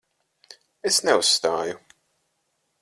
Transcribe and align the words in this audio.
Es 0.91 0.97
neuzstāju. 1.09 1.79